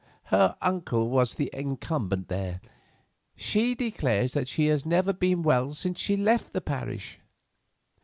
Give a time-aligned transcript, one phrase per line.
[0.33, 2.59] Her uncle was the incumbent there.
[3.35, 7.19] She declares that she has never been well since she left the parish."